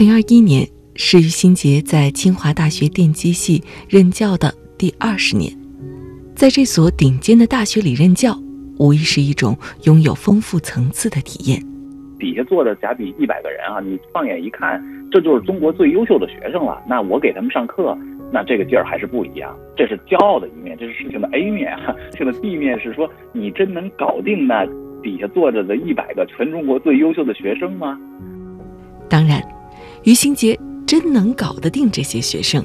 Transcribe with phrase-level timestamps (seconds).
[0.00, 5.52] 零二一年是于新杰在清华大学电机系任教的第二十年，
[6.34, 8.34] 在这所顶尖的大学里任教，
[8.78, 9.54] 无疑是一种
[9.84, 11.62] 拥有丰富层次的体验。
[12.18, 14.82] 底下坐着假比一百个人啊，你放眼一看，
[15.12, 16.82] 这就是中国最优秀的学生了。
[16.88, 17.94] 那我给他们上课，
[18.32, 19.54] 那这个劲儿还是不一样。
[19.76, 21.76] 这是骄傲的一面，这是事情的 A 面。
[22.10, 24.64] 事情的 B 面是说，你真能搞定那
[25.02, 28.00] 底下坐着的一百个全中国最优秀的学生吗？
[29.10, 29.42] 当然。
[30.04, 32.64] 于新杰真能搞得定这些学生，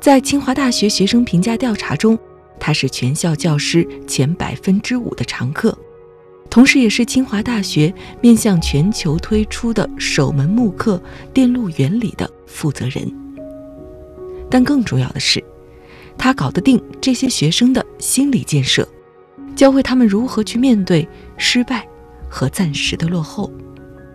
[0.00, 2.18] 在清华大学学生评价调查中，
[2.60, 5.76] 他是全校教师前百分之五的常客，
[6.48, 10.96] 同时也是清华大学面向全球推出的首门慕课
[11.32, 13.12] 《电路原理》的负责人。
[14.48, 15.42] 但更重要的是，
[16.16, 18.88] 他搞得定这些学生的心理建设，
[19.54, 21.86] 教会他们如何去面对失败
[22.30, 23.50] 和暂时的落后。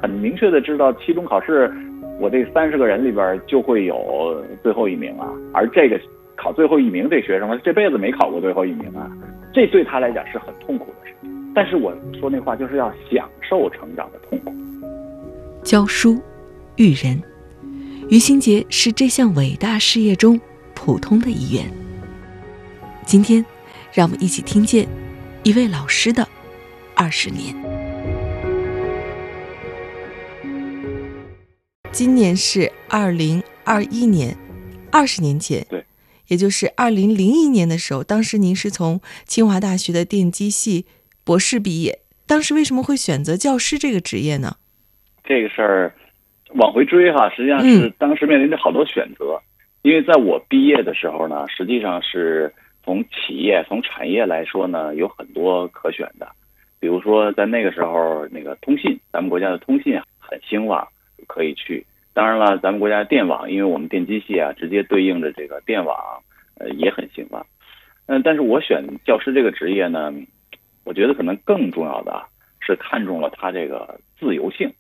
[0.01, 1.71] 很明确的知道期中考试。
[2.19, 5.99] 我这三十个人里边就会有最后一名啊，而这个
[6.35, 9.11] 考最后一名这学生，这辈子没考过最后一名啊，
[9.53, 11.53] 这对他来讲是很痛苦的事情。
[11.53, 14.53] 但是我说那话就是要享受成长的痛苦。
[15.63, 16.21] 教书
[16.77, 17.21] 育人，
[18.09, 20.39] 于新杰是这项伟大事业中
[20.73, 21.65] 普通的一员。
[23.05, 23.45] 今天，
[23.93, 24.87] 让我们一起听见
[25.43, 26.27] 一位老师的
[26.95, 27.72] 二十年。
[31.93, 34.35] 今年是二零二一年，
[34.91, 35.85] 二十年前，对，
[36.27, 40.87] 也就是二零零一年的时候，当时您是从清华大学的电机系
[41.23, 44.57] 博士毕业，当时为什么会选择教师这个职业呢？
[45.23, 45.93] 这个事儿
[46.55, 49.39] 往回追哈，实际上是当时面临着好多选择，
[49.83, 52.51] 因为在我毕业的时候呢，实际上是
[52.83, 56.27] 从企业、从产业来说呢，有很多可选的，
[56.79, 60.87] 比如说在那个时候，那个通信，咱们国家的通信很兴旺。
[61.27, 65.97] 可以去，当然了，咱们国家电网，因为我们电机系啊，直接对应着这个电网，
[66.59, 67.45] 呃，也很兴旺。
[68.05, 70.13] 嗯，但是我选教师这个职业呢，
[70.83, 72.23] 我觉得可能更重要的
[72.59, 74.71] 是看中了他这个自由性。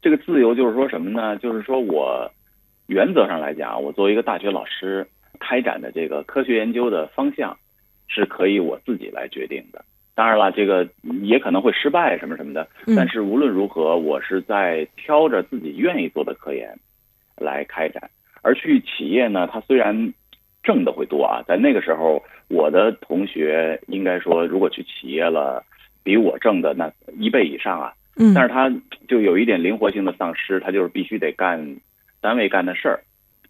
[0.00, 1.36] 这个自由就是说什么呢？
[1.36, 2.30] 就是说我
[2.88, 5.06] 原则上来讲，我作为一个大学老师，
[5.38, 7.56] 开展的这个科学研究的方向
[8.08, 9.84] 是可以我自己来决定的。
[10.14, 10.86] 当然了，这个
[11.22, 16.78] 也可能会失败什么什么的，但是无论如何，我是在挑着自己愿意做的科研
[17.36, 18.10] 来开展。
[18.42, 20.12] 而去企业呢，它虽然
[20.62, 25.64] 挣的会多啊，在那个时候，我的同学应该说，如果去企业了，
[26.02, 27.94] 比我挣的那一倍以上啊。
[28.16, 28.70] 嗯，但是他
[29.08, 31.76] 就有一点灵活性的丧失，他就是必须得干
[32.20, 33.00] 单位干的事儿，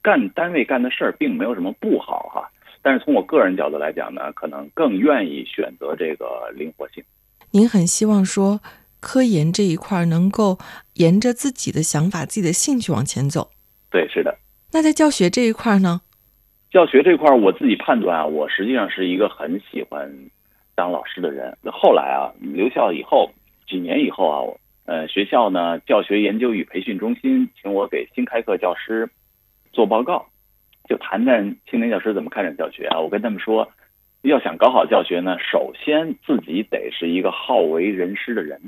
[0.00, 2.48] 干单位干的事儿并没有什么不好哈。
[2.82, 7.02] 但是从我个人角度来讲呢，可能更愿意选择这个灵活性。
[7.52, 8.60] 您很希望说
[8.98, 10.58] 科研这一块能够
[10.94, 13.50] 沿着自己的想法、自己的兴趣往前走。
[13.90, 14.36] 对，是的。
[14.72, 16.00] 那在教学这一块呢？
[16.70, 20.10] 教学这块，我自己判断啊，我实际上是一个很喜欢
[20.74, 21.54] 当老师的人。
[21.70, 23.30] 后来啊，留校以后
[23.68, 24.40] 几年以后啊，
[24.86, 29.08] 呃，学校呢教学研究与培训中心请我给新开课教师
[29.74, 30.26] 做报告。
[30.92, 33.00] 就谈谈青年教师怎么开展教学啊？
[33.00, 33.66] 我跟他们说，
[34.20, 38.60] 要想搞好教学呢，首先自己得是一个好为人师的人。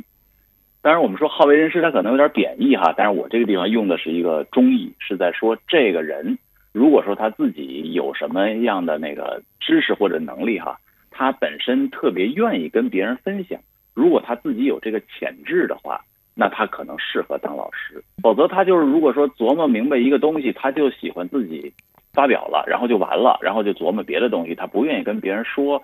[0.81, 2.95] 当然，我们说好为人师，他可能有点贬义哈。
[2.97, 6.39] 但是我这个地方用的是一个中意，是在说这个人，
[6.73, 10.79] 如果说他自己有什么样的那个知识或者能力哈，
[11.11, 13.61] 他本身特别愿意跟别人分享。
[13.93, 16.01] 如果他自己有这个潜质的话，
[16.35, 18.03] 那他可能适合当老师。
[18.23, 21.71] 否则，他就是如果说琢磨明白一个东西，他就喜欢自己。
[22.15, 25.83] 发表了，然后就完了，然后就琢磨别的东西，他不愿意跟别人说。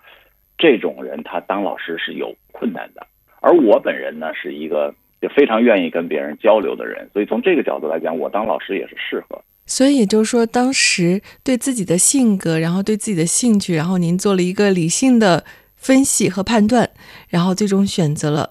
[0.63, 3.07] 这种人他当老师是有困难的。
[3.41, 9.43] 而我本人呢，是一个就非常愿意跟别人交流的人，所以从这个角度来讲，我当老师也是适合。
[9.65, 15.47] 所以也就是说，当时对自己的性格，然后对自己的兴趣，然后您做了一个理性的
[15.77, 16.91] 分析和判断，
[17.31, 18.51] 然后最终选择了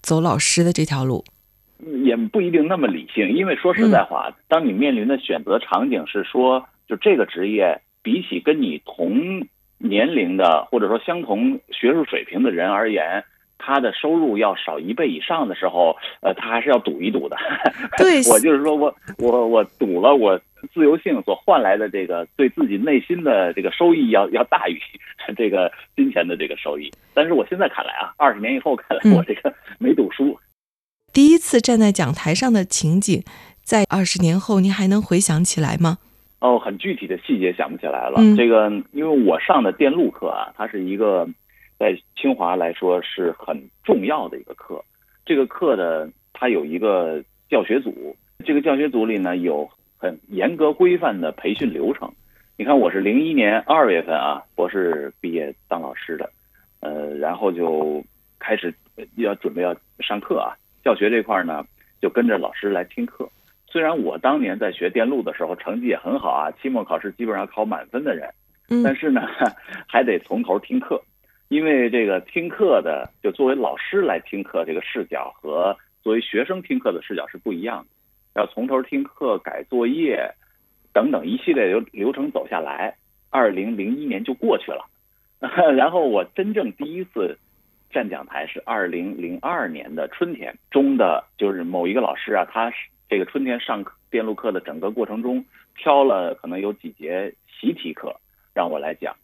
[0.00, 1.22] 走老师的这条路。
[2.06, 6.64] 也不一定那么理性，因为说实在话，当你面临的选择场景是说。
[6.90, 9.46] 就这个职业，比起跟你同
[9.78, 13.24] 年龄的或者说相同学术水平的人而言，
[13.56, 17.36] 他他的收入要少一倍以上的时候，呃，他还是要赌一赌的。
[17.96, 20.36] 对，我就是说我我我赌了我
[20.74, 24.76] 自由性所换来的这个对自己内心的这个收益要要大于
[25.36, 26.90] 这个金钱的这个收益。
[27.14, 30.36] 但是我现在看来啊，二十年以后看来，我这个没赌输。
[31.12, 33.22] 第一次站在讲台上的情景，
[33.62, 35.98] 在二十年后您还能回想起来吗？
[36.40, 38.14] 哦，很具体的细节想不起来了。
[38.16, 41.28] 嗯，这个因为我上的电路课啊，它是一个
[41.78, 44.82] 在清华来说是很重要的一个课。
[45.26, 52.10] 这个课的它有一个教学组，这个教学组里呢有很严格规范的培训流程。
[52.56, 56.30] 你看，我是零一年二月份啊博士毕业当老师的，
[56.80, 58.02] 呃，然后就
[58.38, 58.74] 开始
[59.16, 61.64] 要准备要上课啊，教学这块呢
[62.02, 63.28] 就跟着老师来听课。
[63.70, 68.28] 虽然我当年在学电路的时候成绩也很好啊，期末考试基本上考满分的人，
[68.82, 69.22] 但是呢，
[69.86, 71.00] 还得从头听课，
[71.48, 80.28] 因为这个听课的就作为老师来听课，这个视角和作为学生听课的视角是不一样的，要从头听课、改作业
[80.92, 82.96] 等等一系列流流程走下来。
[83.30, 84.84] 二零零一年就过去了，
[85.76, 87.38] 然后我真正第一次
[87.92, 92.76] 站讲台是二零零二年的春天中的，就是某一个老师啊，他是。
[93.10, 95.44] 这个春天上课电路课的整个过程中，
[95.76, 98.14] 挑了可能有几节习题课
[98.54, 99.16] 让我来讲，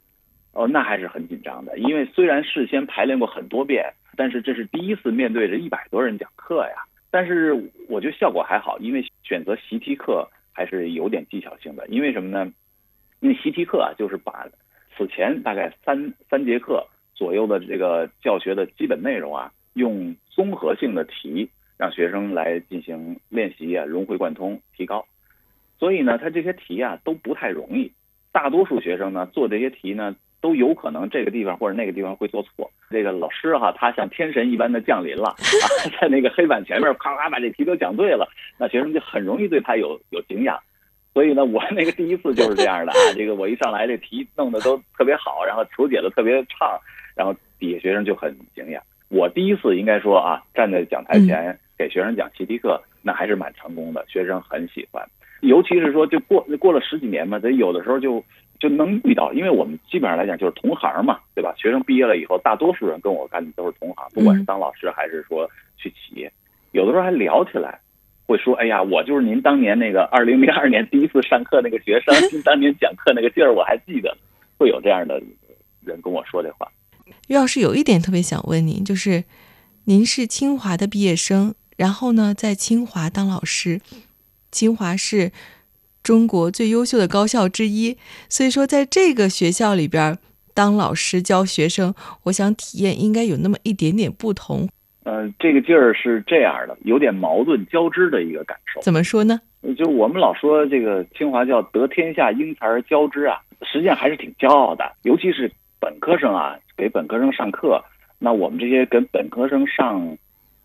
[0.50, 6.82] 哦，那还是很紧张的，因为虽然事先排练过很多遍，但是这是第一次面对着一百多人讲课呀。
[7.12, 7.52] 但是
[7.88, 11.86] 我觉得效果还好，因为选择习题课还是有点技巧性的。
[11.86, 12.52] 因为什么呢？
[13.20, 14.48] 因为习题课啊，就是把
[14.96, 16.84] 此前大概三三节课
[17.14, 21.48] 左右的这个教学的基本内容啊，用综合性的题。
[21.78, 25.04] 让学生来进行练习啊，融会贯通，提高。
[25.78, 27.92] 所以呢，他这些题啊都不太容易。
[28.32, 32.70] 大多数学生呢做这些题呢，都有可能这个地方或者那个地方会做错。
[32.90, 35.34] 这个老师哈，他像天神一般的降临了，
[36.00, 38.26] 在那个黑板前面咔咔把这题都讲对了，
[38.58, 40.58] 那学生就很容易对他有有敬仰。
[41.12, 46.78] 所以呢，我那个第一次就是这样的啊，这个我一上来这题弄得都特别好，然后求解的特别畅，
[47.14, 48.82] 然后底下学生就很敬仰。
[49.08, 51.58] 我第一次应该说啊，站在讲台前。
[51.78, 55.06] 给学生讲习题课，那还是蛮成功的，学生很喜欢。
[55.40, 58.24] 尤其是说，就过过了十几年嘛，得有的时候就
[58.58, 61.54] 就能遇到，因为我们基本上来讲就是同行嘛，对吧？
[61.56, 66.32] 学生毕业了以后，大多数人跟我干的都是同行，不管是当老师还是说去企业，
[66.72, 67.78] 有的时候还聊起来，
[68.26, 74.16] 会说：“哎呀，我就是您当年那个二零零二年第一次上课那个学生，您当年讲课那个劲儿我还记得。”
[74.58, 75.22] 会有这样的
[75.84, 76.66] 人跟我说这话。
[77.28, 79.24] 于老师有一点特别想问您，就是
[79.84, 81.54] 您是清华的毕业生。
[81.76, 83.80] 然后呢，在清华当老师，
[84.50, 85.30] 清华是
[86.02, 90.16] 中国最优秀的高校之一，所以说在这个学校里边
[90.54, 91.94] 当老师教学生，
[92.24, 94.68] 我想体验应该有那么一点点不同。
[95.04, 98.80] 嗯，这个劲儿是这样的，有点矛盾交织的一个感受。
[98.80, 99.40] 怎么说呢？
[99.76, 103.38] 就我们老说这个清华叫得天下英才而教之啊，
[103.70, 107.84] 实际上还是挺骄傲的，尤其是本科生啊，给本科生上课，
[108.18, 110.16] 那我们这些跟本科生上。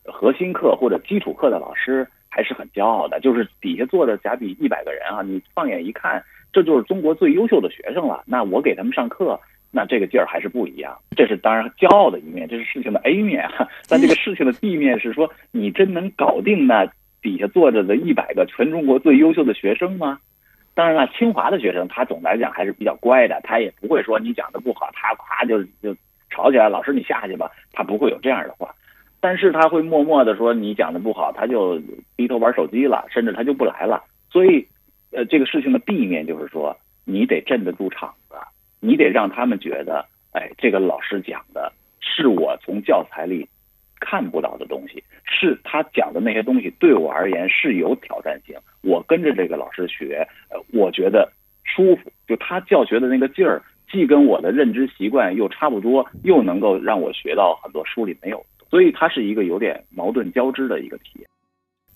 [0.06, 8.24] 核心课或者基础课的老师还是很骄傲的，就是底下坐着假比一百个人啊，你放眼一看，这就是中国最优秀的学生了。
[8.26, 9.40] 那我给他们上课，
[9.70, 10.98] 那这个劲儿还是不一样。
[11.16, 13.48] 这是当然骄傲的一面，这是事情的 A 面。
[13.88, 16.86] 但这个事情的 B 面是说，你真能搞定那
[17.22, 20.20] 底下坐着的一百个全中国最优秀的学生吗？
[20.74, 25.94] 当然了，清华的学生他总来讲还是比较乖的，他也不会说你讲的不好，他夸就就
[26.30, 28.74] 吵起来，老师你下去吧，他不会有这样的话。
[29.22, 31.80] 但是他会默默的说你讲的不好，他就
[32.18, 34.04] 低头玩手机了，甚至他就不来了。
[34.32, 34.66] 所以，
[35.12, 36.76] 呃，这个事情的避免就是说，
[37.06, 38.36] 你得镇得住场子，
[38.80, 43.48] 你得让他们觉得，哎，这个老师讲的是我从教材里
[44.00, 48.56] 看不到的东西，是他讲的那些东西对我而言是有挑战性。
[48.82, 51.32] 我跟着这个老师学，呃，我觉得
[51.64, 53.62] 舒服，就他教学的那个劲儿，
[53.92, 58.44] 既跟我的认知习惯又差不多，又能够让我学到很多书里没有。
[58.72, 61.28] 所以它是一个有点矛盾交织的一个体验。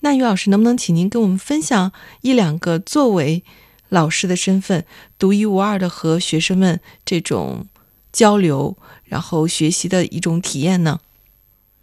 [0.02, 1.92] 那于老师，能不能请您跟我们分享
[2.22, 3.44] 一两个作为
[3.90, 4.86] 老师的身份
[5.18, 7.66] 独一无二的和学生们这种
[8.12, 11.00] 交流，然后学习的一种体验呢？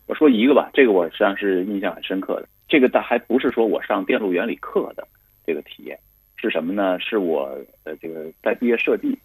[0.06, 2.46] 我说一个吧，这个我实际上是印象很深刻的。
[2.68, 5.08] 这个倒还不是说我上电路原理课的
[5.46, 5.98] 这个体验，
[6.36, 7.00] 是什么呢？
[7.00, 9.18] 是我呃这个在毕业设计。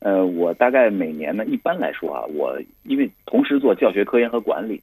[0.00, 4.82] 呃，我大概每年呢，一般来说啊，我因为同时做教学科研和管理。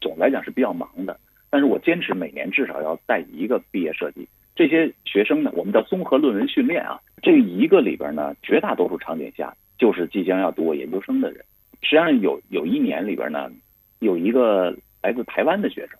[0.00, 1.18] 总来讲是比较忙的，
[1.50, 4.28] 但是我坚持每年至少要带一个毕业设计。
[4.56, 7.00] 这些学生呢，我们叫综合论文训练啊。
[7.22, 11.44] 这一个里边呢，绝大多数场景下就是即将要读我研究生的人。
[11.82, 13.50] 实际上有有一年里边呢，
[13.98, 15.98] 有一个来自台湾的学生，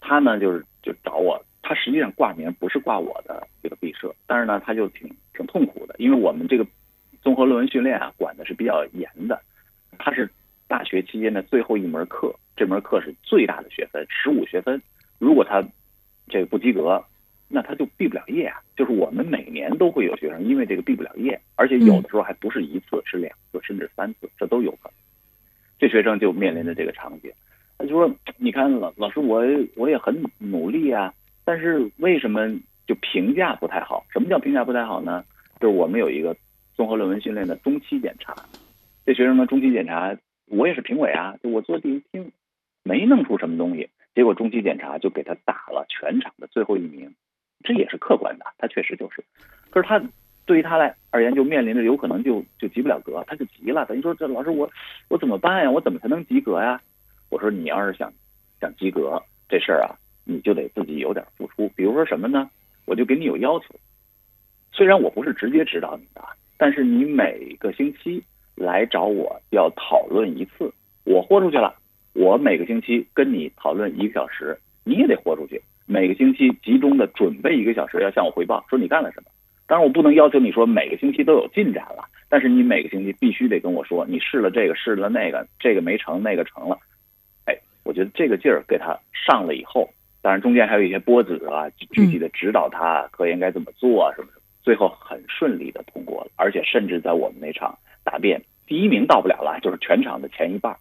[0.00, 6.66] 他呢就是就找我，他实际上挂名不是挂我的这个毕设，但是呢他就挺挺痛苦的，因为我们这个
[7.20, 9.40] 综合论文训练啊管的是比较严的，
[9.98, 10.28] 他是
[10.72, 14.80] 大学期间的最后一门课，这门课是最大的学分，十五学分，
[15.18, 15.62] 如果他
[16.28, 17.04] 这个不及格。
[17.54, 18.56] 那他就毕不了业啊！
[18.74, 24.94] 就是我们每年都会有学生因为这个毕不了业，而且有的时候还不是一次，是两次甚至三次，这都有可能。
[25.78, 27.30] 这学生就面临着这个场景，
[27.76, 28.10] 他就说
[28.40, 29.44] ：“你看老老师，我
[29.76, 31.12] 我也很努力啊，
[31.44, 32.50] 但是为什么
[32.86, 34.02] 就评价不太好？
[34.10, 35.22] 什么叫评价不太好呢？
[35.60, 36.34] 就是我们有一个
[36.74, 38.34] 综合论文训练的中期检查，
[39.04, 40.16] 这学生呢中期检查，
[40.52, 42.30] 我也是评委啊，就我坐第一听，
[42.82, 47.10] 没弄出什么东西，结果中期检查就给他打了全场的最后一名。”
[47.64, 49.24] 这也是客观的，他确实就是，
[49.70, 50.02] 可是他
[50.44, 53.86] 对于他来而言，就面临着有可能就就及不了格，他就急了。
[53.86, 54.68] 等于说这老师我
[55.08, 55.70] 我怎么办呀？
[55.70, 56.82] 我怎么才能及格呀？
[57.30, 58.12] 我说你要是想
[58.60, 61.68] 想及格这事儿啊，你就得自己有点付出。
[61.76, 62.50] 比如说什么呢？
[62.84, 63.66] 我就给你有要求，
[64.72, 66.22] 虽然我不是直接指导你的，
[66.58, 68.22] 但是你每个星期
[68.62, 70.72] 来找我要讨论一次，
[71.04, 71.74] 我豁出去了，
[72.14, 75.60] 我每个星期跟你讨论一个小时，你也得豁出去。
[75.84, 79.30] 每个星期集中的准备一个小时，要向我汇报，说你干了什么。
[79.66, 86.78] 当然，我不能要求你说每个星期都有进展了，但是你每个星期必须得跟我说，你试了这个，试了那个，这个没成，那个成了。
[87.46, 89.88] 哎，我觉得这个劲儿给他上了以后，
[90.20, 100.76] 当然中间还有一些波折啊，具体的指导他科研该怎么做啊什么什么，最后很顺利的通过了，而且甚至在我们那场答辩，第一名到不了了，就是全场的前一半。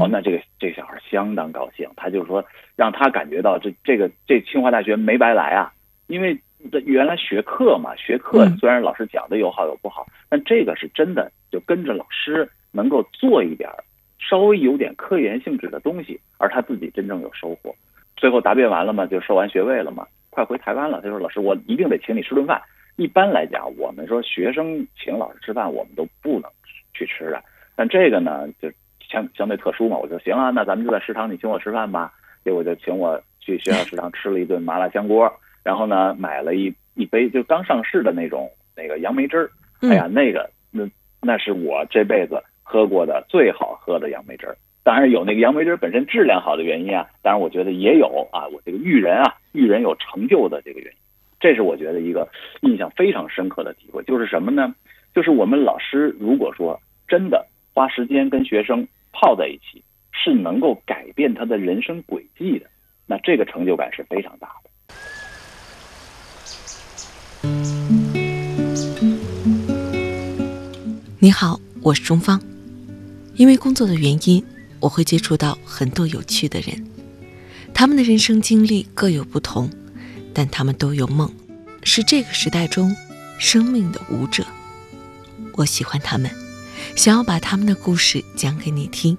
[0.00, 5.72] 哦，那这个这个小孩相当高兴，他就是说让他感觉到这这个这清华大学没白来啊，
[6.08, 6.36] 因为
[6.72, 13.70] 这原来学课嘛，学课虽然老师讲的有好有不好，但这个是真的就跟着老师能够做一点
[14.18, 17.72] 稍微有点科研性质的东西，而他自己真正有收获。
[18.16, 21.00] 最后答辩完了嘛，就收完学位了嘛，快回台湾了。
[21.00, 22.60] 他说老师，我一定得请你吃顿饭。
[22.96, 26.50] 一般来讲，我们说学生请老师吃饭，我们都不能
[26.96, 27.42] 去吃的，
[27.74, 28.70] 但这个呢，就。
[29.08, 32.12] 相相对特殊嘛，我说行啊，那咱们就在食堂，你请我吃饭吧。
[32.44, 39.48] 结果就请我去学校食堂吃了一顿麻辣香锅，然后呢买了一一杯就刚上市的那种那个杨梅汁儿。
[39.82, 40.82] 哎呀，那个那
[41.22, 44.56] 那是我这辈子喝过的最好喝的杨梅汁儿。
[44.82, 50.98] 当然有那个杨梅汁本身质量好的原因啊，当然我觉得也有啊，我这个育人啊，育人有成就的这个原因。
[51.38, 52.28] 这是我觉得一个
[52.62, 54.74] 印象非常深刻的体会，就是什么呢？
[55.14, 58.86] 就是我们老师如果说真的花时间跟学生。
[59.18, 59.82] 泡在一起
[60.12, 62.66] 是能够改变他的人生轨迹的，
[63.06, 64.68] 那这个成就感是非常大的。
[71.18, 72.38] 你好，我是钟芳。
[73.36, 74.44] 因为工作的原因，
[74.80, 76.86] 我会接触到很多有趣的人，
[77.72, 79.70] 他们的人生经历各有不同，
[80.34, 81.32] 但他们都有梦，
[81.82, 82.94] 是这个时代中
[83.38, 84.44] 生命的舞者。
[85.54, 86.30] 我喜欢他们。
[86.94, 89.16] 想要把他们的故事讲给你听，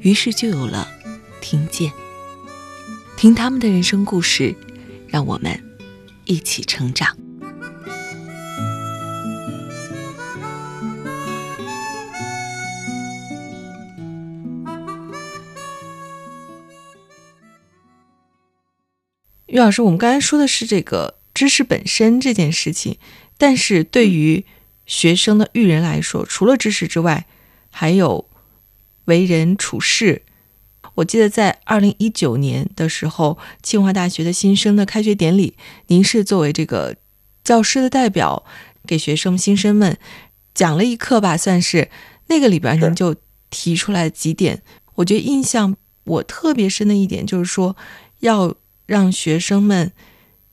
[0.00, 0.88] 于是就有了
[1.40, 1.92] 听见。
[3.16, 4.54] 听他们的人生故事，
[5.08, 5.58] 让我们
[6.24, 7.16] 一起成长。
[19.46, 22.98] 于老师，我们刚才说的是这个知识本身这件事情，
[23.38, 24.44] 但是对于。
[24.86, 27.26] 学生的育人来说，除了知识之外，
[27.70, 28.28] 还有
[29.06, 30.22] 为人处事。
[30.94, 35.54] 我记得在二零一九年的时候，清华大学的新生的开学典礼，
[35.88, 36.96] 您是作为这个
[37.44, 38.44] 教师的代表，
[38.86, 39.98] 给学生新生们
[40.54, 41.90] 讲了一课吧，算是
[42.28, 43.14] 那个里边您就
[43.50, 44.62] 提出来几点，
[44.94, 47.76] 我觉得印象我特别深的一点就是说，
[48.20, 48.54] 要
[48.86, 49.92] 让学生们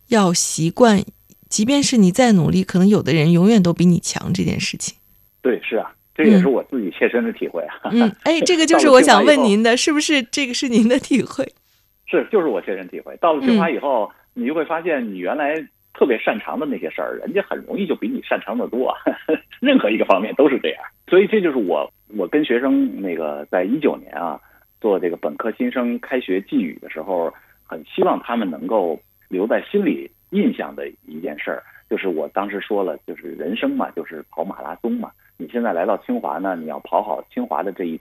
[0.08, 1.06] 要习惯。
[1.54, 4.34] 即便是你再努力，可能有的人永远都比你强。
[4.34, 4.98] 这件事情，
[5.44, 7.92] 对，是啊，这也是我自己切身的体会啊。
[7.92, 11.48] 嗯，哎，这个 就是我想问您的，是不是这个是您的体会？
[12.10, 13.16] 是，就是我切身体会。
[13.18, 15.54] 到了清华以后，你就会发现，你原来
[15.94, 18.92] 特别擅长的那些事儿，人家很容易就比你擅长的多。
[19.62, 20.84] 任何一个方面都是这样。
[21.08, 24.40] 所以这就是我，我跟学生那个在一九年啊
[24.82, 27.32] 做这个本科新生开学寄语的时候，
[27.64, 30.10] 很希望他们能够留在心里。
[30.34, 35.12] 印象的一件事儿，就是我当时说了，就是人生嘛，就是跑马拉松嘛。
[35.38, 38.00] 你现在来到清华呢，你要跑好清华的这一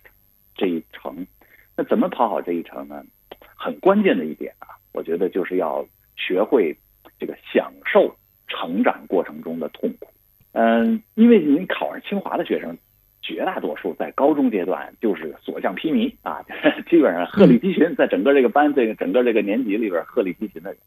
[0.57, 1.27] 这一程。
[1.77, 3.05] 那怎么跑好这一程呢？
[3.57, 5.87] 很关键的一点啊，我觉得就是要
[6.17, 6.77] 学会
[7.19, 8.15] 这个享受
[8.49, 10.09] 成长过程中的痛苦。
[10.53, 12.77] 嗯，因为您考上清华的学生，
[13.23, 16.45] 绝大多数在高中阶段就是所向披靡啊，
[16.91, 20.79] 基本上鹤立鸡群，在整个这个班、这个整个这个年级里边鹤立鸡群的人。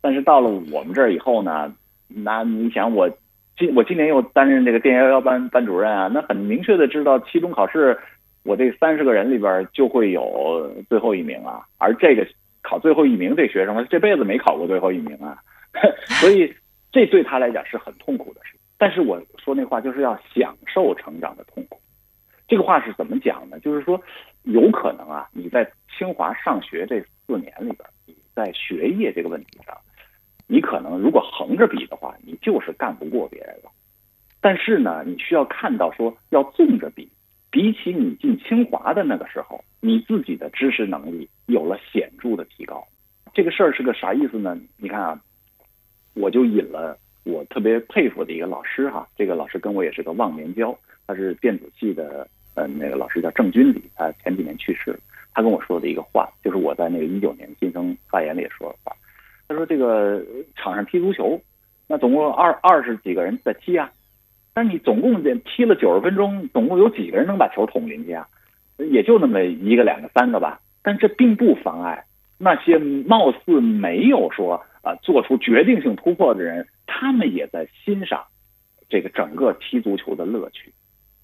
[0.00, 1.74] 但是到了我们这儿以后呢，
[2.06, 3.10] 那你想我
[3.56, 7.98] 今我今年又担任这个电幺幺班班主任啊，那很明确的知道期中考试，
[8.44, 12.26] 我这三十个人里边就会有最后一名啊，而这个
[12.62, 15.38] 考最后一名这学生这辈子没考过最后一名啊，
[16.20, 16.54] 所以
[16.92, 18.56] 这对他来讲是很痛苦的事。
[18.78, 21.80] 但是我说那话就是要享受成长的痛苦，
[22.46, 23.58] 这个话是怎么讲呢？
[23.58, 24.00] 就是说，
[24.44, 29.76] 有可能啊，你在清华上学这四年里边，你在学业这个问题上，
[30.48, 33.70] 你可能如果横着比的话，你就是干不过别人了。
[34.40, 37.08] 但是呢，你需要看到说，要纵着比，
[37.50, 42.84] 比起你进清华的那个时候，你自己的知识能力有了显著的提高。
[43.34, 44.58] 这个事儿是个啥意思呢？
[44.78, 45.20] 你看啊，
[46.14, 46.98] 我就引了。
[47.24, 50.74] 我特别佩服的一个老师哈，这个老师跟我也是个忘年交，
[51.06, 54.98] 他是电子系的，呃，那个老师叫郑军礼，他前几年去世了。
[55.34, 58.96] 他跟我说的一个话，就是我在那个一九年新生发言里也说的话。
[59.48, 60.22] 他说这个
[60.54, 61.40] 场上踢足球，
[61.88, 63.90] 那总共二二十几个人在踢啊，
[64.52, 68.28] 但你总共踢了九十分钟，总共有几个人能把球捅进去啊？
[68.76, 70.60] 也就那么一个、两个、三个吧。
[70.82, 72.04] 但这并不妨碍
[72.38, 76.66] 那些貌似没有说啊做出决定性突破的人。
[76.86, 78.24] 他们也在欣赏
[78.88, 80.72] 这个整个踢足球的乐趣，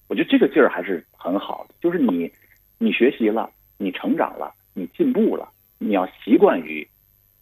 [0.08, 1.74] 我觉得这个劲儿还是很好的。
[1.80, 2.30] 就是你，
[2.78, 6.86] 你学习了，你成长了，你进步了，你要习惯于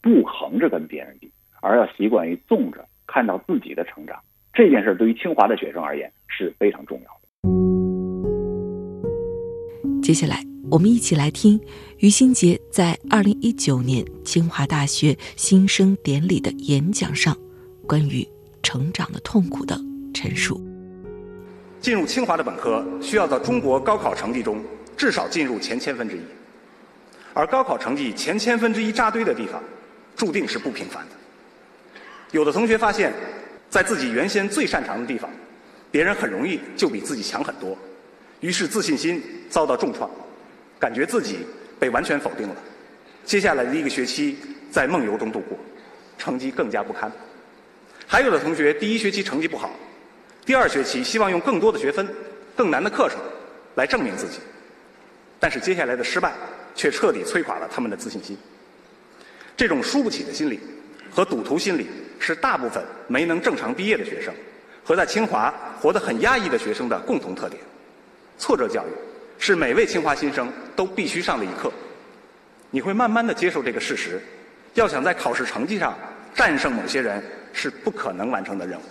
[0.00, 0.24] 不
[0.62, 4.16] 着跟别人比，而要习惯于纵着看到自己的成长。
[4.54, 7.18] 这件事对于清华的学生而言是非常重要的。
[10.02, 11.60] 接下来，我们一起来听
[11.98, 17.36] 于新杰在二零一九年清华大学新生典礼的演讲上。
[17.84, 18.26] 关于
[18.62, 19.76] 成长的痛苦的
[20.14, 20.60] 陈述。
[21.80, 24.62] 进入清华的本科，需要在中国高考成绩中
[24.96, 26.20] 至少进入前千分之一，
[27.34, 29.60] 而高考成绩前千分之一扎堆的地方，
[30.16, 31.10] 注定是不平凡的。
[32.30, 33.12] 有的同学发现，
[33.68, 35.30] 在自己原先最擅长的地方，
[35.90, 37.76] 别人很容易就比自己强很多，
[38.40, 40.10] 于是自信心遭到重创，
[40.78, 41.40] 感觉自己
[41.78, 42.56] 被完全否定了。
[43.24, 44.38] 接下来的一个学期
[44.70, 45.58] 在梦游中度过，
[46.16, 47.10] 成绩更加不堪。
[48.06, 49.70] 还有的同学第一学期成绩不好，
[50.44, 52.08] 第二学期希望用更多的学分、
[52.56, 53.18] 更难的课程
[53.74, 54.38] 来证明自己，
[55.38, 56.32] 但是接下来的失败
[56.74, 58.36] 却彻底摧垮了他们的自信心。
[59.62, 60.58] 这种输不起的心理
[61.08, 61.86] 和赌徒心理
[62.18, 64.34] 是大部分没能正常毕业的学生
[64.82, 67.62] 和在清华活得很压抑的学生的共同特点。
[68.38, 68.90] 挫折教育
[69.38, 71.72] 是每位清华新生都必须上的一课。
[72.72, 74.20] 你会慢慢的接受这个事实：
[74.74, 75.96] 要想在考试成绩上
[76.34, 77.22] 战胜某些人。
[77.52, 78.82] 是不可能完成的任务。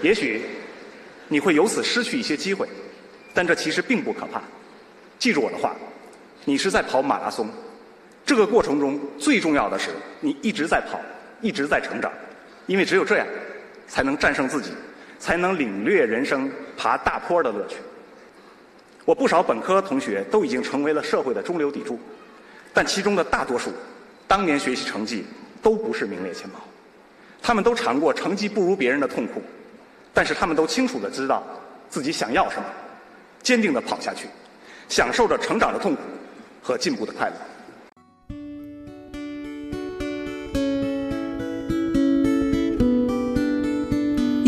[0.00, 0.40] 也许
[1.28, 2.66] 你会由此失去一些机会，
[3.34, 4.40] 但这其实并不可怕。
[5.18, 5.74] 记住我的话，
[6.46, 7.50] 你是在跑马拉松，
[8.24, 11.00] 这个过程中最重要的是你一直在跑，
[11.40, 12.12] 一直在成长，
[12.66, 13.26] 因为只有这样，
[13.86, 14.70] 才能战胜自己，
[15.18, 17.76] 才能领略人生爬大坡的乐趣。
[19.04, 21.98] 我不少本科同学都已经成为了社会的中流砥柱，
[22.72, 23.72] 但其中的大多数，
[24.26, 25.24] 当年学习成绩。
[25.64, 26.56] 都不是名列前茅，
[27.40, 29.42] 他们都尝过成绩不如别人的痛苦，
[30.12, 31.42] 但是他们都清楚的知道
[31.88, 32.64] 自己想要什么，
[33.42, 34.28] 坚定的跑下去，
[34.90, 36.02] 享受着成长的痛苦
[36.62, 37.36] 和进步的快乐。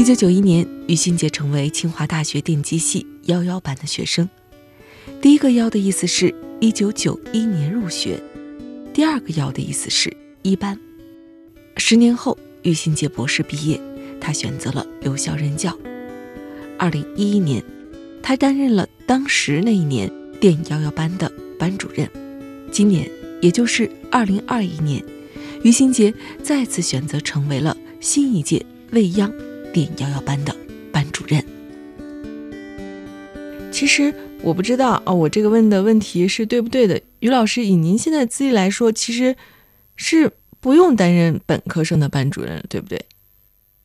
[0.07, 4.31] 九九一年，于新杰成为清华大学电机系幺幺班的学生。
[5.21, 8.23] 第一个“幺”的意思是一九九一年入学，
[8.95, 10.79] 第二个“幺”的意思是一班。
[11.77, 13.81] 十年后，于新杰博士毕业，
[14.21, 15.77] 他选择了留校任教。
[16.79, 17.61] 二零一一年，
[18.23, 20.09] 他担任了当时那一年
[20.41, 22.09] 电幺幺班的班主任。
[22.71, 23.11] 今年，
[23.43, 25.05] 也就是二零二一年，
[25.65, 26.15] 于新杰
[26.45, 29.35] 再次选择成为了新一届未央
[29.77, 30.57] 电幺幺班的
[30.91, 31.39] 班主任。
[33.71, 34.11] 其实
[34.43, 36.99] 我不知道啊，我这个问的问题是对不对的？
[37.21, 39.37] 于老师，以您现在资历来说，其实
[39.97, 40.33] 是。
[40.59, 42.99] 不用担任本科生的班主任，对不对？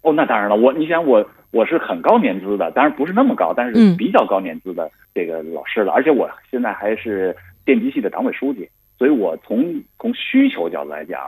[0.01, 11.19] 哦，那当然了，我你想我我是很高年资的，当然不是那么高，但是比较高年资的这个老师了，而且我现在还是电机系的党委书记，所以我从从需求角度来讲，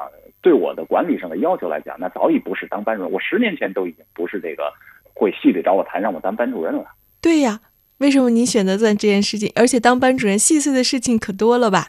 [0.44, 4.72] 对我的管理上的要求来讲，那早已不是当班主任，我十年前都已经不是这个
[5.16, 6.86] 会系里找我谈让我当班主任了。
[7.22, 7.62] 对呀，
[8.00, 9.50] 为什么你选择做这件事情？
[9.56, 11.88] 而且当班主任细碎的事情可多了吧？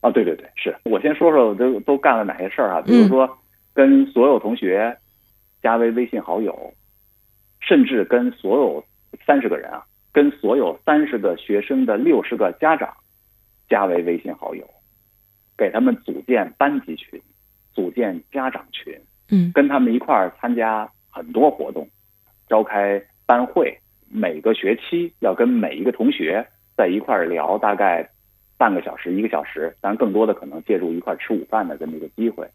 [0.00, 2.80] 啊，对对对，是我先说说都都干了哪些事儿啊？
[2.80, 3.28] 比如说，
[3.74, 4.96] 跟所有同学
[5.60, 6.72] 加为微信好友，
[7.60, 8.84] 甚至跟所有
[9.26, 12.94] 三十个人啊，跟所有三十个学生的六十个家长
[13.68, 14.64] 加为微信好友，
[15.58, 17.20] 给他们组建班级群，
[17.72, 18.98] 组建家长群，
[19.30, 21.88] 嗯，跟他们一块儿参加很多活动，
[22.48, 23.76] 召开班会，
[24.08, 28.08] 每个学期要跟每一个同学在一块儿聊大概
[28.56, 32.46] 半个小时、一个小时，当然更多的可能借助一块儿吃午饭的这么一个机会，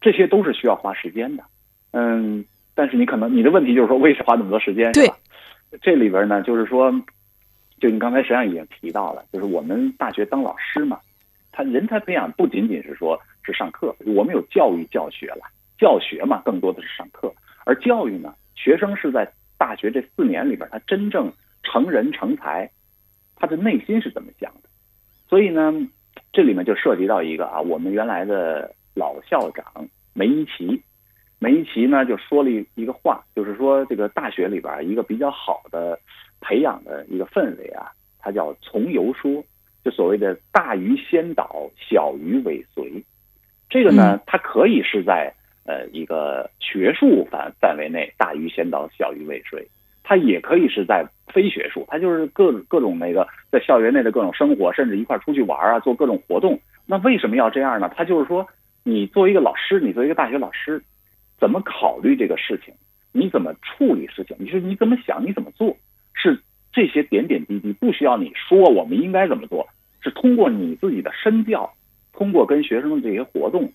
[0.00, 1.44] 这些都是需要花时间的，
[1.92, 4.92] 嗯，但是你可能你的问题就是说为什么花那么多时间？
[4.92, 5.04] 对。
[5.04, 5.16] 是吧，
[5.82, 6.92] 这里边呢，就是说，
[7.80, 11.00] 就你刚才实际上已经提到了，就是我们大学当老师嘛，
[11.50, 15.46] 他人才培养不仅仅是说是上课，我们有教育教学了，
[15.78, 17.32] 教学嘛更多的是上课，
[17.64, 21.32] 而教育呢，学生是在大学这四年里边，他真正
[21.62, 22.68] 成人成才，
[23.36, 24.68] 他的内心是怎么想的？
[25.28, 25.72] 所以呢，
[26.32, 29.64] 这里面就涉及到一个啊，我们原来的老校长
[30.12, 30.82] 梅贻琦，
[31.38, 35.98] 梅贻琦呢就说了一个话，就是说这个大学里边一个比较好的
[36.40, 39.44] 培养的一个氛围啊，它叫从游说，
[39.84, 43.04] 就所谓的大于先导，小于尾随。
[43.68, 45.32] 这个呢，它可以是在
[45.64, 49.66] 呃一个学术范范围内大于先导，小于未遂，
[50.02, 56.58] 它也可以是在非学术，它就是各各种那个在校园内的各种生活，甚至一块儿出去玩啊，做各种活动。
[56.86, 57.90] 那为什么要这样呢？
[57.96, 58.46] 它就是说，
[58.84, 60.80] 你作为一个老师，你作为一个大学老师，
[61.38, 62.72] 怎么考虑这个事情？
[63.12, 64.36] 你怎么处理事情？
[64.38, 65.24] 你是你怎么想？
[65.24, 65.76] 你怎么做？
[66.14, 66.40] 是
[66.72, 69.66] 这些点点滴滴，不需要你说我们应该怎么做，
[70.00, 71.72] 是通过你自己的身教，
[72.16, 73.70] 通过跟学生的这些活动，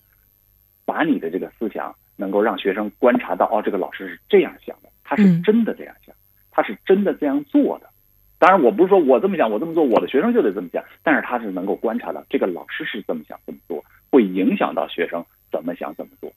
[0.84, 6.14] 把你的这个思想能够让学生观察到，哦，这个老师是这样想的，他是嗯真的这样想，
[6.50, 7.88] 他是真的这样做的。
[8.40, 16.32] 当然，我不是说我这么想，我这么做，我的学生就得这么想，但是他是能够观察到这个老师是这么想这么做，会影响到学生怎么想怎么做。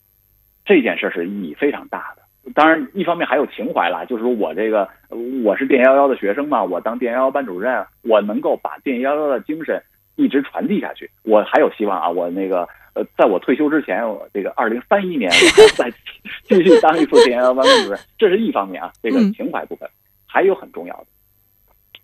[0.66, 2.22] 这件事是意义非常大的。
[2.52, 9.82] 当然，一方面还有情怀啦，就是说我这个呃我是电幺幺的学生嘛，我当电幺幺班主任，我能够把电幺幺的精神
[10.16, 11.10] 一直传递下去。
[11.22, 15.90] 我还有希望啊，我那个呃，在我退休之前，我这个二零三一年我再
[16.48, 19.88] 继续当一次电幺幺班主任，这是一方面啊，这个嗯情怀部分。
[20.26, 21.06] 还有很重要的，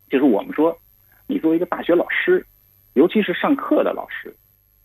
[0.09, 0.77] 就是我们说，
[1.27, 2.47] 你作为一个大学老师，
[2.95, 4.33] 尤其是上课的老师，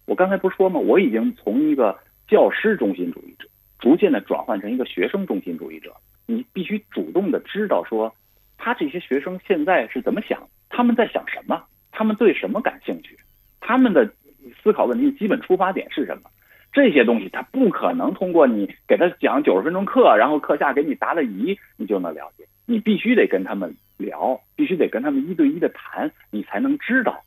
[0.05, 0.79] 我刚才不是说吗？
[0.79, 1.95] 我已经从一个
[2.27, 3.47] 教师中心主义者，
[3.79, 5.93] 逐渐的转换成一个学生中心主义者。
[6.27, 8.11] 你必须主动的知道说，
[8.57, 11.63] 他这些学生现在是怎么想，他们在想什么，
[11.95, 13.17] 他们对什么感兴趣，
[13.61, 14.11] 他们的
[14.61, 16.29] 思考问题的基本出发点是什么。
[16.73, 22.43] 这些东西他不可能通过你给他讲九十分钟课，然后课下给你答了疑，你就能了解。
[22.65, 27.23] 你必须得跟他们聊，必须得跟他们一对一的谈，你才能知道，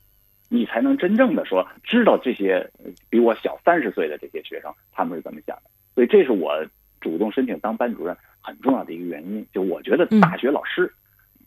[0.51, 5.63] 你才能真正的说知道这些呃比我小三十岁的这些学生他们是怎么想的。
[5.95, 6.53] 所以这是我
[7.01, 9.47] 主动申请当班主任很重要的一个原因。
[9.51, 10.93] 就我觉得大学老师，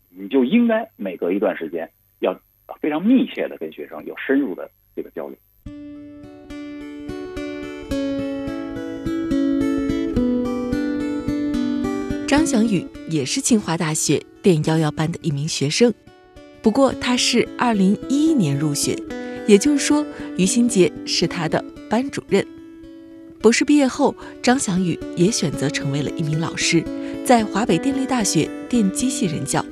[0.09, 1.87] 你就应该每隔一段时间
[2.19, 2.33] 要
[2.79, 5.37] 非常密切的跟学生有深入的这个交流。
[12.27, 15.93] 张翔宇也是清华大学电幺幺班的一名学生，
[16.61, 18.97] 不过他是二零一一年入学，
[19.47, 20.05] 也就是说
[20.37, 22.47] 于新杰是他的班主任。
[23.41, 26.81] 博士毕业后，张翔宇也选择成为了一名老师，
[27.25, 29.65] 在华北电力大学电机系任教。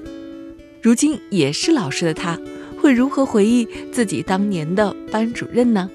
[0.81, 2.37] 如今也是老师的他，
[2.81, 5.89] 会如何回忆自己当年的班主任呢？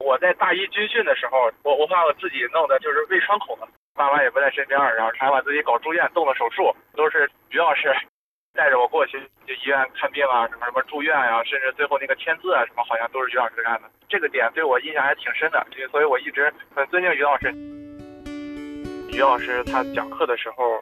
[0.00, 7.94] 我在大一军训的时候，我我把我自己弄的就是胃穿孔了，爸妈也不在身边，然后还把自己搞住院，动了手术，都是于老师
[8.54, 13.88] 带着我过去就医院看病啊，什么什么住院啊，甚至最后那个签字啊什么，好像都是于老师干的。
[14.08, 17.52] 这个点对我印象还挺深的，所以我一直很尊敬于老师。
[19.12, 20.80] 于老师他讲课的时候，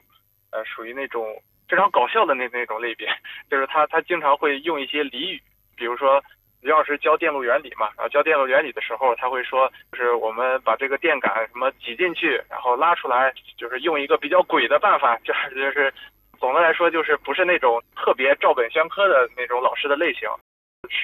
[0.50, 1.26] 呃，属于那种
[1.68, 3.08] 非常搞笑的那那种类别，
[3.50, 5.42] 就是他他经常会用一些俚语，
[5.76, 6.22] 比如说。
[6.62, 15.92] 于老师教电路原理嘛，然后教电路原理的时候，他会说，就是我们把这个电感什么挤进去，然后拉出来，就是用一个比较诡的办法， 就是就是，
[16.40, 20.28] 总的来说就是不是那种特别照本宣科的那种老师的类型，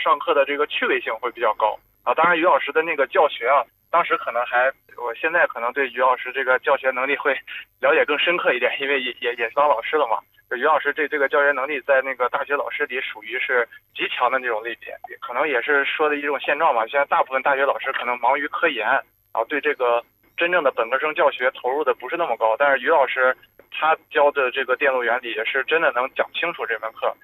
[0.03, 2.13] 上课的这个趣味性会比较高啊。
[2.15, 7.35] 当然，于老师的那个教学啊，当时可能还，我现在可能对于老师这个教学能力会
[7.79, 10.19] 了解更深刻一点，因为也也也是当老师了嘛。
[10.49, 16.87] 就于老师这这个教学能力在那个大学老师里属于是极强的那种类别，可能也是说的一种现状吧。
[16.87, 20.03] 现在大部分大学老师可能忙于科研，然后对这个
[20.39, 22.57] 真正的本科生教学投入的不是那么高。
[22.59, 23.37] 但是于老师
[23.71, 27.15] 他教的这个电路原理也是真的能讲清楚这门课。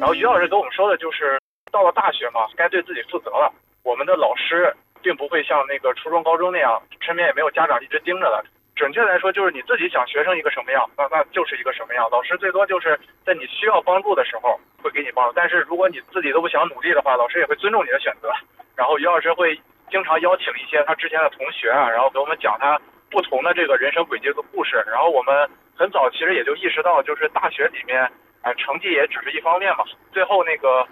[0.00, 1.38] 然后于老师跟我们说的就是，
[1.70, 3.52] 到了大学嘛，该对自己负责了。
[3.82, 8.44] 我们的老师并不会像那个初中、高中那样，身边也没有家长一直盯着的。
[8.76, 12.08] 准确来说，就是你自己想学成一个什么样，那那就是一个什么样。
[12.12, 18.30] 老师最多就是在你需要帮助的时候会给你帮助，但是如果你自己都不想努力的话，老师也会尊重你的选择。
[18.76, 19.58] 然后于老师会
[19.90, 22.78] 经常邀请一些他之前的同学啊，然后给我们讲他
[23.10, 24.80] 不同的这个人生轨迹和故事。
[24.86, 28.00] 然后我们很早其实也就意识到，就是大学里面，
[28.42, 29.84] 啊，成绩也只是一方面嘛。
[30.12, 30.86] 最后那个。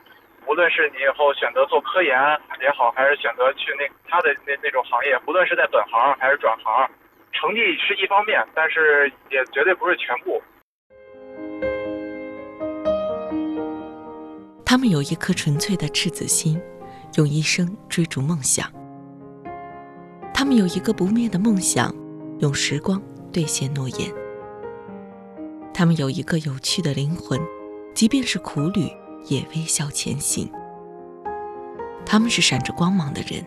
[0.49, 2.17] 无论是你以后选择做科研
[2.63, 6.89] 也好，还是选择去那他的那那种行业，不论是在本行还是转行，
[7.33, 10.41] 成绩是一方面，但是也绝对不是全部。
[14.65, 16.61] 他们有一颗纯粹的赤子心，
[17.17, 18.71] 用一生追逐梦想。
[20.33, 21.93] 他们有一个不灭的梦想，
[22.41, 24.13] 用时光兑现诺言。
[25.75, 27.41] 他们有一个有趣的灵魂，
[27.95, 28.89] 即便是苦旅。
[29.29, 30.51] 也微笑前行。
[32.05, 33.45] 他们是闪着光芒的人，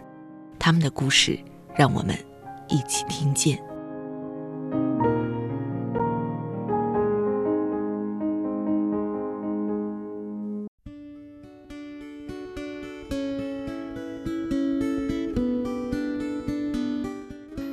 [0.59, 1.39] 他们的故事
[1.75, 2.15] 让我们
[2.67, 3.57] 一起听见。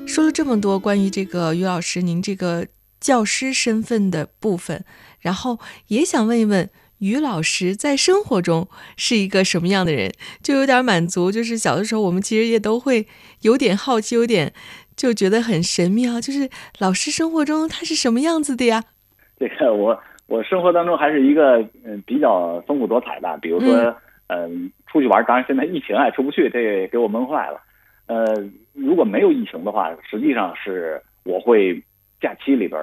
[0.07, 2.69] 说了这么多关于这个于老师您这个
[3.01, 4.85] 教师身份的部分，
[5.19, 6.71] 然后也想问一问。
[6.99, 10.11] 于老师在生活中是一个什么样的人？
[10.43, 11.31] 就有点满足。
[11.31, 13.07] 就是小的时候，我们其实也都会
[13.43, 14.53] 有点好奇，有点
[14.97, 16.21] 就觉得很神秘啊。
[16.21, 18.83] 就是老师生活中他是什么样子的呀？
[19.39, 23.39] 这个我我生活当中还是一个嗯比较丰富多彩的。
[23.43, 23.95] 比如说
[24.29, 27.61] 嗯出去玩，当然现在疫情啊出不去，这给我闷坏了。
[28.07, 28.25] 呃，
[28.73, 31.83] 如果没有疫情的话，实际上是我会
[32.23, 32.81] 假期里边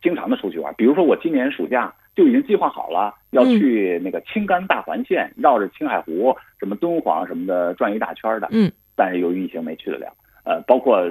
[0.00, 0.72] 经常的出去玩。
[0.78, 1.92] 比如说我今年暑假。
[2.14, 8.48] 就已经计划好了，要去那个青甘大环线，绕着青海湖、什么敦煌什么的转一大圈的。
[8.50, 10.12] 嗯，但是由于疫情没去得了。
[10.44, 11.02] 呃，包括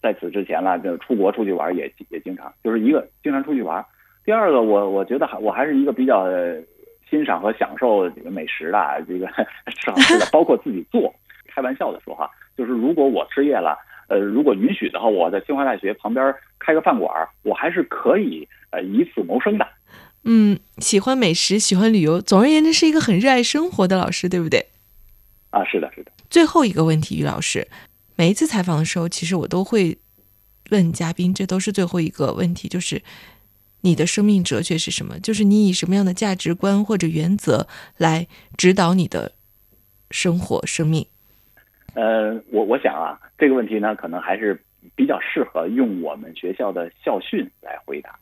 [0.00, 3.84] 在此之前了，就出国出去玩也也经常，就是一个经常出去玩。
[4.24, 6.26] 第二个，我我觉得还我还是一个比较
[7.08, 9.26] 欣赏和享受这个美食的，这个
[9.74, 11.14] 吃好吃的， 包括自己做。
[11.46, 13.76] 开玩笑的说哈，就是如果我失业了，
[14.08, 17.10] 呃，如果允许的话，我在清华大学旁边开个饭馆，
[17.42, 19.66] 我还是可以呃以此谋生的。
[20.30, 24.66] 嗯，喜欢美食，喜欢旅游，总而言之是一个很热爱生活的老师，对不对？
[25.48, 26.12] 啊，是的，是的。
[26.28, 27.66] 最后一个问题，于老师，
[28.14, 29.96] 每一次采访的时候，其实我都会
[30.68, 33.00] 问嘉宾，这都是最后一个问题，就是
[33.80, 35.18] 你的生命哲学是什么？
[35.18, 38.26] 就是你以什么样的价值观或者原则来
[38.58, 39.32] 指导你的
[40.10, 41.06] 生活、生命？
[41.94, 44.62] 呃，我我想啊，这个问题呢，可能还是
[44.94, 48.18] 比较适合用我们学校的校训来回答。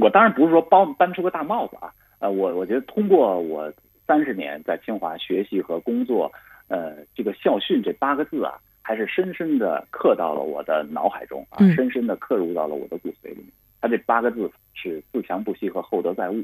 [0.00, 3.72] 我当然不是说包搬出个大帽子啊，呃，我我觉得通过我
[4.06, 6.30] 三十年在清华学习和工作，
[6.68, 13.46] 呃，这个校训这八个字啊，还是深深的刻到了我的脑海中啊，深深的刻入到了我的骨髓里面。
[13.80, 16.42] 它这八个字是自强不息和厚德载物。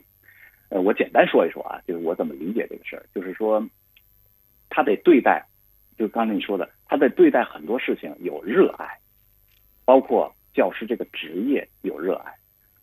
[0.70, 3.64] 呃，我简单说一说啊，就是我怎么理解这个事儿，就是说，
[4.68, 5.46] 他得对待，
[5.96, 8.86] 就刚才你说的，他得对待很多事情有热爱，
[9.84, 12.34] 包括教师这个职业有热爱。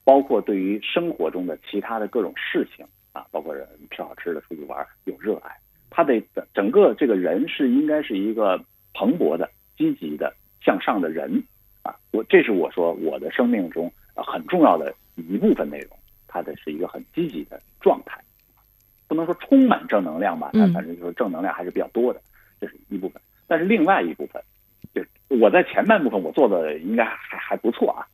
[0.06, 5.52] 包括对于生活中的其他的各种事情啊，包括人吃好吃的、出去玩有热爱，
[5.90, 6.22] 他的
[6.54, 8.58] 整个这个人是应该是一个
[8.94, 11.44] 蓬勃的、积极的、向上的人
[11.82, 11.96] 啊。
[12.12, 18.22] 我这是我说我的生命中很重要的一部分内容，他的是一个很积极的状态，
[19.08, 22.22] 不能说充满正能量吧，但反正就是正能量还是比较多的，
[22.62, 23.20] 这是一部分。
[23.48, 24.42] 但是另外一部分，
[24.94, 25.04] 就
[25.38, 28.06] 我在前半部分我做的应该还还不错啊。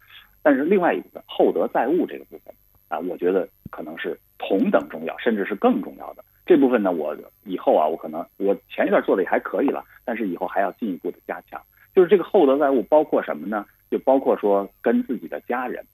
[0.43, 2.53] 但是另外一部分厚德载物这个部分
[2.87, 6.91] 啊，我觉得可能是同等重要，甚至是更重要的这部分呢。
[6.91, 11.61] 我以后啊，我可能我前一段做的也还可以了，但是以后还要进一步的加强。
[11.93, 13.65] 就是这个厚德载物包括什么呢？
[13.89, 15.85] 就包括说跟自己的家人、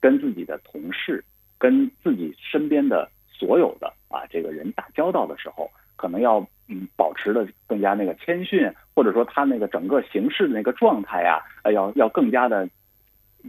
[0.00, 1.24] 跟自己的同事、
[1.58, 12.68] 跟自己身边的所有的啊这个人打交道的时候，可能要嗯保持的更加那个谦逊，或者说他那个整个行事的那个状态呀，呃要要更加的。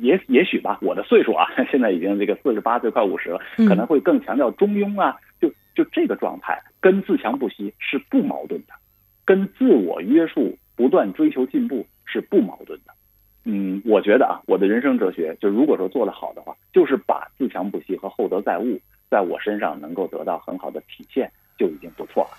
[0.01, 5.17] 也也许吧，我的岁数啊， 现在已经这个四十八岁，快五十了，可能会更强调中庸啊。
[5.39, 8.73] 就就这个状态，跟自强不息是不矛盾的，
[9.25, 12.93] 跟自我约束、不断追求进步是不矛盾的。
[13.43, 18.79] 嗯，我觉得啊，我的人生哲学，就如果说做得好的话，就是把自强不息和厚德载物
[19.09, 22.31] 在我身上能够得到很好的体现，就已经不错了。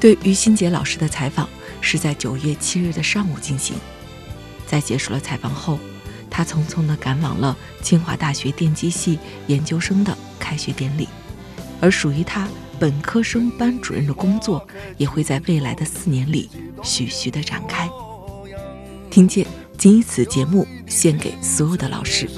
[0.00, 1.48] 对于新杰老师的采访
[1.80, 3.76] 是在九月七日的上午进行。
[4.66, 5.78] 在结束了采访后，
[6.28, 11.08] 他匆匆地赶往了清华大学电机系研究生的开学典礼，
[11.80, 12.48] 而属于他
[12.78, 16.50] 本科生班主任的工作，也会在未来的四年里
[16.82, 17.88] 徐徐地展开。
[19.08, 19.46] 听见
[19.78, 22.28] 仅以此节目献给所有的老师。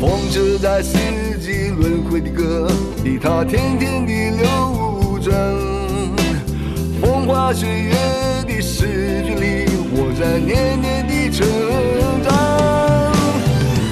[0.00, 0.96] 风车在四
[1.38, 2.68] 季轮回的歌
[3.04, 5.81] 里，它天天地流转。
[7.24, 7.92] 风花雪月
[8.48, 11.46] 的诗句里，我在年年的成
[12.24, 12.26] 长。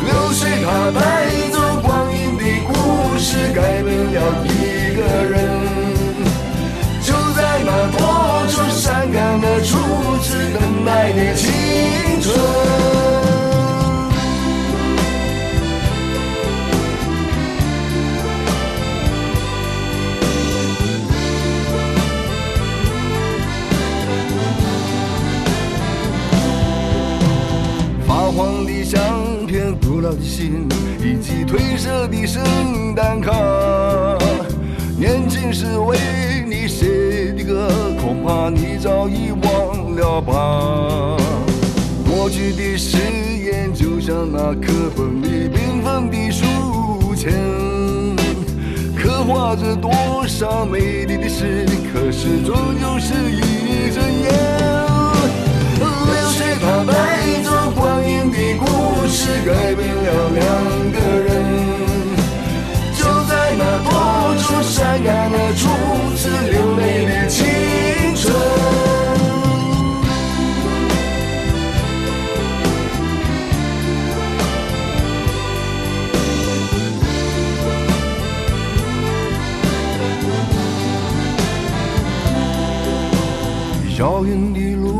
[0.05, 1.01] 流水它带
[1.53, 5.33] 走光阴的故事，改变了一个人。
[7.01, 8.01] 就在那多
[8.49, 9.79] 愁善感的初
[10.25, 11.47] 次等待的青
[12.21, 12.35] 春。
[30.15, 30.67] 的心
[31.01, 33.33] 以及褪色的圣诞卡，
[34.99, 35.97] 年轻时为
[36.47, 37.71] 你写的歌，
[38.01, 41.17] 恐怕你早已忘了吧。
[42.11, 42.99] 过去的誓
[43.39, 46.45] 言就像那课本里缤纷的书
[47.15, 47.33] 签，
[48.97, 49.93] 刻画着多
[50.27, 54.90] 少美丽的诗，可是终究是一阵烟。
[56.61, 57.51] 流水它带走。
[57.75, 58.65] 光阴的故
[59.09, 60.41] 事改变了两
[60.93, 61.29] 个人，
[62.95, 63.91] 就在那多
[64.39, 65.69] 愁善感的初
[66.17, 67.47] 次流泪的青
[68.15, 68.35] 春。
[83.99, 85.00] 遥远的路